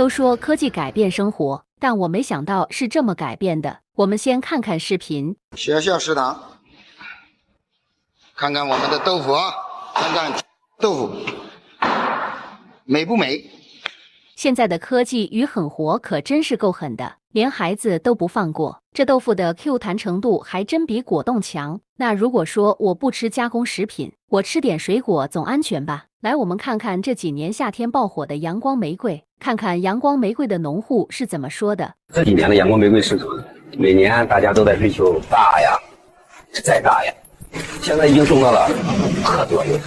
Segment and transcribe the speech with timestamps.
[0.00, 3.80] 都说科技改变生活，但我没想到是这么改变的。
[3.96, 5.36] 我们先看看视频。
[5.54, 6.40] 学校食堂，
[8.34, 9.52] 看看我们的豆腐啊，
[9.94, 10.42] 看看
[10.78, 11.14] 豆腐
[12.84, 13.44] 美不美？
[14.40, 18.80] 现在的科技与狠活可真是够狠的，连孩子都不放过。
[18.90, 21.78] 这豆腐的 Q 弹程度还真比果冻强。
[21.98, 26.06] 那如果说我不吃加工食品，我吃点水果总安全吧？
[26.22, 31.92] 来，我们看看这几年夏天爆火的阳光玫瑰，看看阳光玫瑰的农户是怎么说的。
[32.10, 33.28] 这几年的阳光玫瑰市场，
[33.76, 35.78] 每年大家都在追求大呀，
[36.64, 37.12] 再大呀，
[37.82, 38.70] 现在已经种到了
[39.22, 39.78] 可多有。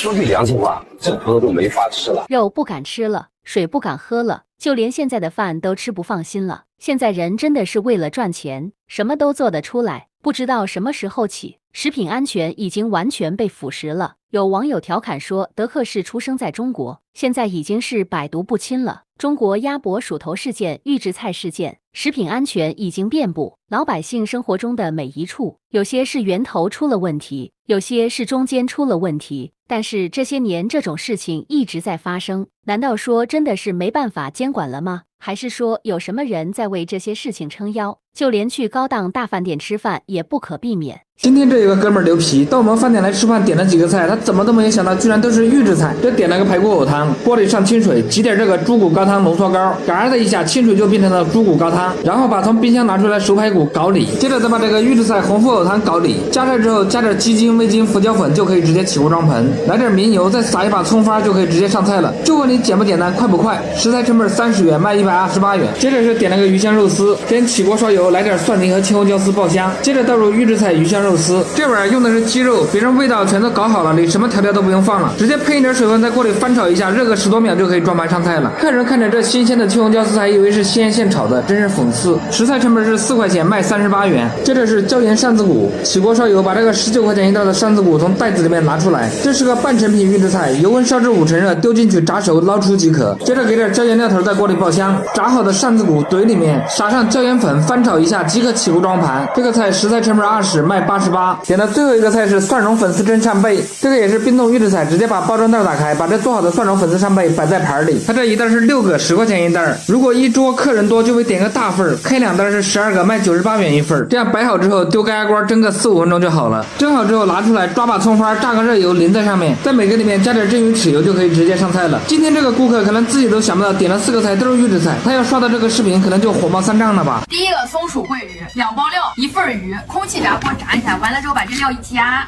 [0.00, 6.66] 说句良心话，这葡萄都没法吃了，肉不敢吃了，水不敢喝了，就连现在的饭都吃不放心了。
[6.78, 10.08] 现在人真的是为了赚钱，什么都做得出来。
[10.20, 14.16] 不知道什么时候起，食品安全已经完全被腐蚀了。
[14.30, 19.04] 有网友调侃说，德克士出生在中国，现在已经是百毒不侵了。
[19.16, 25.58] 中国鸭脖鼠头事件、预制菜事件，食品安全已经遍布老百姓生活中的每一处。
[25.70, 29.52] 有些是源头出了问题，有些是中间出了问题。
[29.66, 35.02] 但是这些年这种事情一直在发生，难道说真的是没办法监管了吗？
[35.18, 38.00] 还是说有什么人在为这些事情撑腰？
[38.12, 41.07] 就连去高档大饭店吃饭也不可避免。
[41.20, 45.92] 今天这有个哥们儿牛皮到我们饭店来吃饭，点了几个菜，他怎么都没有想到，居然都是预制菜。
[46.00, 51.92] 这点了个排骨藕汤，锅里上清水，挤点这个猪骨高汤浓缩膏，嘎的一下，清水就变成了猪骨高汤。
[52.04, 62.14] 然后把从冰箱拿出来熟排骨搞里，接着再把这个预制菜红富藕汤搞里，加热之后加点鸡精、味精、胡椒粉就可以直接起锅装盆，来点明油，再撒一把葱花就可以直接上菜了。
[62.22, 63.60] 就问你简不简单，快不快？
[63.76, 65.66] 食材成本三十元，卖一百二十八元。
[65.80, 78.52] 接着是点了个鱼香肉丝，先起锅烧油，来点蒜泥和青红椒丝爆香，接着倒入预制菜鱼香肉丝，这碗用的是鸡肉，别人味道全都搞好了，你什么调料都不用放了，直接喷一点水分在锅里翻炒一下，热个十多秒就可以装盘上菜了。
[78.60, 82.18] 客人看着这新鲜的青红椒丝，还以为是现现炒的，真是讽刺。
[82.30, 84.30] 食材成本是四块钱，卖三十八元。
[84.44, 93.16] 接着是椒盐扇子骨，起锅烧油，把这个十九块钱一袋的扇子骨从袋子里面拿出来，这是个半成品预制菜，油温烧至五成热，丢进去炸熟，捞出即可。
[93.24, 99.28] 接着给点椒盐料头在锅里爆香，炸好的扇子骨怼里面，撒上椒盐粉，翻炒一下即可起锅装盘。
[99.34, 101.38] 这个菜食材成本二十，卖八十八。
[101.44, 108.00] 点的最后一个菜是蒜蓉粉丝蒸扇贝，这个也是冰冻预制菜，直接把包装袋打开，把这做好的蒜蓉粉丝扇贝摆在盘里。
[108.06, 109.78] 它这一袋是六个，十块钱一袋。
[109.86, 114.06] 如果一桌客人多，就会点个大份儿，开两袋是十二个，卖九十八元一份。
[114.08, 116.64] 这样摆好之后，丢高压锅蒸个四五分钟就好了。
[116.78, 122.00] 蒸好之后拿出来，抓把葱花，炸个热油淋在上面，在每个里面加点蒸鱼豉油，就可以直接上菜了。
[122.06, 127.22] 今天这个顾客可能自己都想不到，点了四个菜都是预制菜，他要刷到这个视频，可能就火冒三丈了吧。
[127.28, 132.26] 第一个松鼠桂鱼，两包料，一份鱼，空气炸锅炸一下，完了之后把这料一加。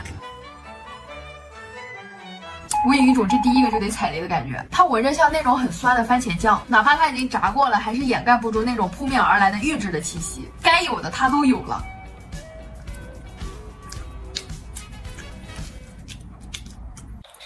[2.88, 11.84] 我有一种这第一个就得踩雷的感觉，它闻着像那种很酸的番茄酱，哪怕它已经炸过了，还是掩盖不住那种扑面而来的预制的气息，该有的它都有了。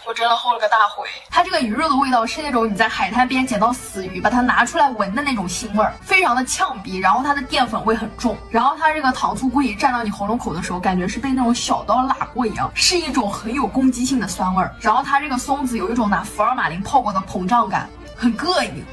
[0.06, 6.98] 我真的后了个大悔，它这个鱼肉的味道是那种你在海滩边捡到死鱼，把它拿出来闻的那种腥味儿，非常的呛鼻。
[6.98, 14.75] 然后它的淀粉味很重，然后它这个糖醋桂鱼蘸到你喉咙口的时候，感觉是被那种小刀拉过一样，是一种很有攻击性的酸味儿。
[14.81, 18.84] 然后它这个松子有一种拿福尔马林泡过的膨胀感，很膈应，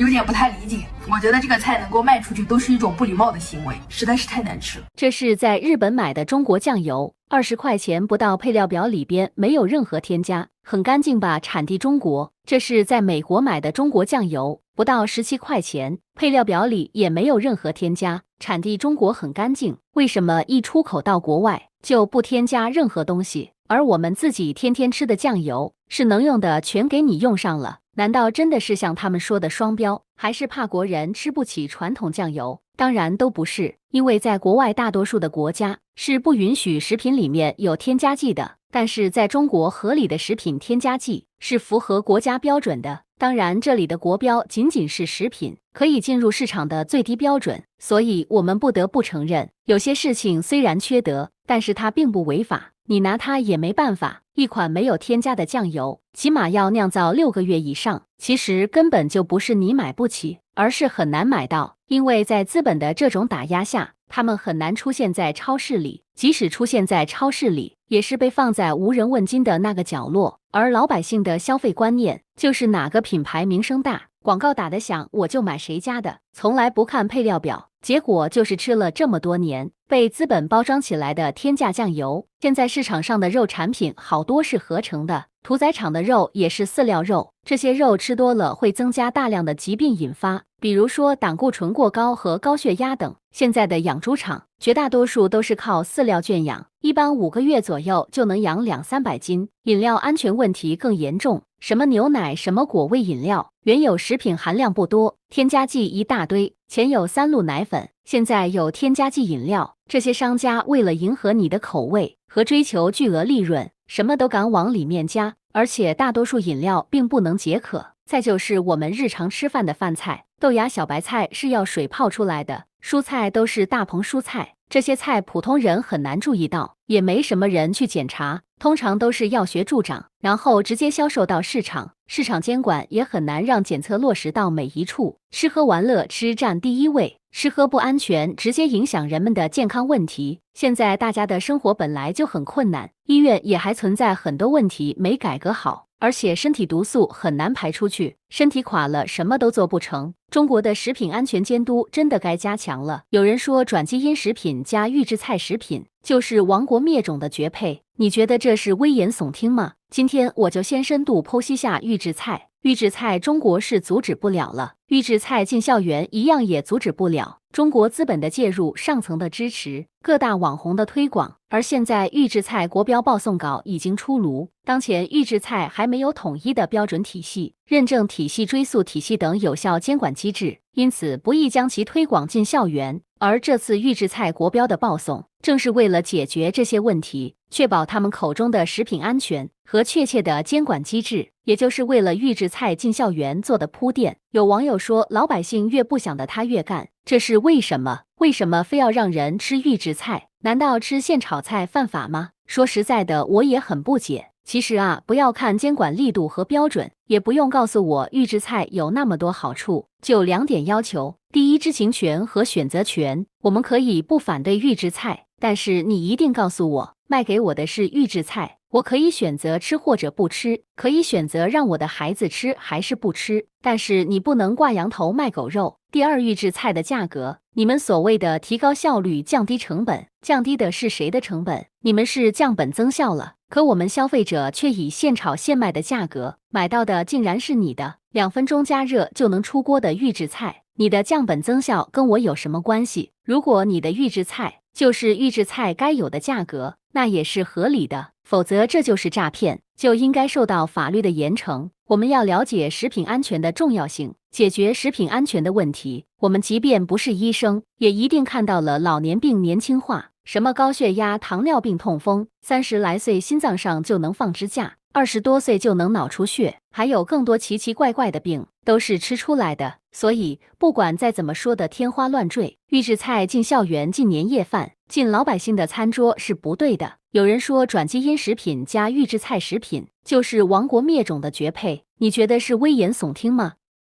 [0.00, 0.86] 有点不太理解。
[1.12, 4.86] 我觉得这个菜能够卖出去，都是一种不礼貌的行为，实在是太难吃了。
[4.96, 7.14] 这是在日本买的中国酱油。
[7.28, 11.38] 二十块钱不到，配料表里边没有任何添加，很干净吧？
[11.38, 12.32] 产地中国。
[12.46, 19.76] 这是在美国买的中国酱油，不到十七块钱，配料表里也没有任何添加，产地中国，很干净。
[19.92, 23.50] 为什么一出口到国外就不添加任何东西？
[23.68, 27.80] 而我们自己天天吃的酱油是能用的，全给你用上了？
[28.00, 32.58] 难道真的是像他们说的双标，还是怕国人吃不起传统酱油？
[32.74, 43.02] 当然都不是，因为在国外大多数的国家是不允许食品里面有添加剂的，但是在中国合理的食品添加剂是符合国家标准的。
[43.18, 54.22] 当然，这里的国标仅仅是食品可以进入市场的最低标准，所以我们不得不承认，有些事情虽然缺德，但是它并不违法，你拿它也没办法。
[54.40, 61.76] 一款没有添加的酱油，起码要酿造六个月以上，其实根本就不是你买不起，而是很难买到。
[61.88, 70.40] 因为在资本的这种打压下，他们很难出现在超市里，即使出现在超市里，也是被放在无人问津的那个角落。
[70.52, 77.68] 而老百姓的消费观念就是哪个品牌名声大，广告打得响，我就买谁家的，从来不看配料表。
[77.82, 82.24] 结果就是吃了这么多年被资本包装起来的天价酱油。
[82.38, 93.16] 现在市场上的肉产品好多是合成的，屠宰场的肉也是饲料肉，这些肉吃多了会增加大量的疾病引发，比如说胆固醇过高和高血压等。
[93.32, 99.48] 现在的养猪场绝大多数都是靠饲料圈养，一般五个月左右就能养两三百斤。
[99.64, 106.54] 饮料安全问题更严重，什么牛奶、什么果味饮料，原有食品含量不多，添加剂一大堆。
[106.68, 109.76] 前有三鹿奶粉，现在有添加剂饮料。
[109.90, 117.94] 这些商家为了迎合你的口味和追求巨额利润，什么都敢往里面加，而且大多数饮料并不能解渴。
[118.06, 131.94] 再就是我们日常吃饭的饭菜，豆芽小白菜是要水泡出来的，蔬菜都是大棚蔬菜，这些菜普通人很难注意到，也没什么人去检查，通常都是药学助长，然后直接销售到市场。
[132.06, 140.38] 市场监管也很难让检测落实到每一处，吃喝玩乐吃占第一位，吃喝不安全，直接影响人们的健康问题。
[140.54, 150.12] 现在大家的生活本来就很困难，医院也还存在很多问题没改革好，而且身体毒素很难排出去，身体垮了什么都做不成。
[150.30, 153.04] 中国的食品安全监督真的该加强了。
[153.10, 159.74] 有人说转基因食品加预制菜食品就是亡国灭种的绝配，你觉得这是危言耸听吗？
[159.90, 162.49] 今天我就先深度剖析下预制菜。
[162.62, 167.38] 预制菜中国是阻止不了了，预制菜进校园一样也阻止不了。
[167.50, 174.50] 中国资本的介入，上层的支持，各大网红的推广，而现在预制菜国标报送稿已经出炉。
[174.62, 183.00] 当前预制菜还没有统一的标准体系、认证体系、追溯体系等有效监管机制，因此不易将其推广进校园。
[183.20, 194.16] 而这次预制菜国标的报送，正是为了解决这些问题，确保他们口中的食品安全和确切的监管机制，也就是为了预制菜进校园做的铺垫。
[194.30, 198.04] 有网友说，老百姓越不想的他越干，这是为什么？
[198.20, 200.28] 为什么非要让人吃预制菜？
[200.40, 202.30] 难道吃现炒菜犯法吗？
[202.46, 204.28] 说实在的，我也很不解。
[204.46, 213.24] 其实啊，不要看监管力度和标准，也不用告诉我预制菜有那么多好处，就两点要求：第一，知情权和选择权。
[213.42, 218.58] 我们可以不反对预制菜，但是你一定告诉我，卖给我的是预制菜。
[218.70, 225.78] 我可以选择吃或者不吃，可以选择让我的孩子吃还是不吃，但是你不能挂羊头卖狗肉。
[225.92, 231.66] 第二，预制菜的价格，你们所谓的提高效率、降低成本，降低的是谁的成本？
[231.82, 240.62] 你们是降本增效了，可我们消费者却以现炒现卖的价格买到的，竟然是你的两分钟加热就能出锅的预制菜。
[240.80, 243.10] 你的降本增效跟我有什么关系？
[243.22, 248.12] 如果你的预制菜就是预制菜该有的价格，那也是合理的。
[248.24, 251.68] 否则，这就是诈骗，就应该受到法律的严惩。
[251.88, 256.06] 我们要了解食品安全的重要性，解决食品安全的问题。
[256.20, 269.74] 我们即便不是医生，也一定看到了老年病年轻化，什么高血压、糖尿病、痛风，三十来岁心脏上就能放支架，二十多岁就能脑出血，还有更多奇奇怪怪的病，都是吃出来的。
[269.92, 276.94] 所以，不管再怎么说的天花乱坠，预制菜进校园、进年夜饭、进老百姓的餐桌是不对的。
[277.12, 283.54] 有人说转基因食品加预制菜食品就是亡国灭种的绝配，你觉得是危言耸听吗？